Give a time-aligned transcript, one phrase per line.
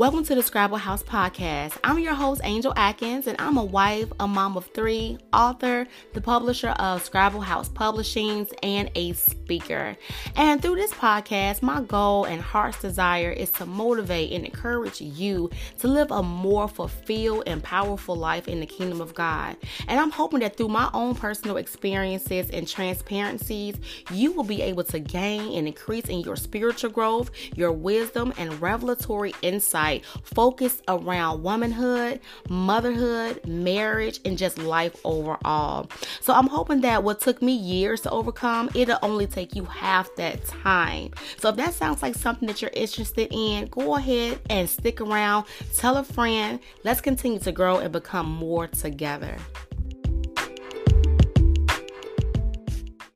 [0.00, 1.76] Welcome to the Scribal House podcast.
[1.84, 6.22] I'm your host, Angel Atkins, and I'm a wife, a mom of three, author, the
[6.22, 9.94] publisher of Scribal House Publishings, and a speaker.
[10.36, 15.50] And through this podcast, my goal and heart's desire is to motivate and encourage you
[15.80, 19.58] to live a more fulfilled and powerful life in the kingdom of God.
[19.86, 23.76] And I'm hoping that through my own personal experiences and transparencies,
[24.12, 28.62] you will be able to gain and increase in your spiritual growth, your wisdom, and
[28.62, 29.89] revelatory insight
[30.22, 35.90] focused around womanhood, motherhood, marriage, and just life overall.
[36.20, 40.14] So I'm hoping that what took me years to overcome, it'll only take you half
[40.16, 41.10] that time.
[41.38, 45.46] So if that sounds like something that you're interested in, go ahead and stick around.
[45.76, 46.60] Tell a friend.
[46.84, 49.36] Let's continue to grow and become more together.